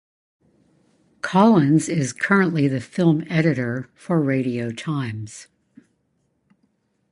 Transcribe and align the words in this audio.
Collins 1.21 1.87
is 1.87 2.11
currently 2.11 2.67
the 2.67 2.81
film 2.81 3.23
editor 3.29 3.91
for 3.93 4.19
"Radio 4.19 4.71
Times". 4.71 5.45